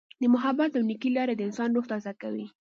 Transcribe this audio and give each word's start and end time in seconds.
د 0.21 0.23
محبت 0.33 0.71
او 0.77 0.83
نیکۍ 0.89 1.09
لارې 1.17 1.33
د 1.35 1.41
انسان 1.47 1.69
روح 1.73 1.85
تازه 1.91 2.13
کوي. 2.21 2.47